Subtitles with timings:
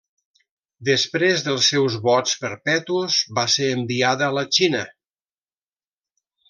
[0.87, 4.85] Després dels seus vots perpetus, va ser enviada a la Xina.